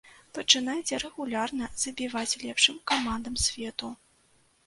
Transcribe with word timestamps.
Пачынайце 0.35 0.99
рэгулярна 1.03 1.67
забіваць 1.83 2.37
лепшым 2.43 2.79
камандам 2.93 3.35
свету. 3.45 3.93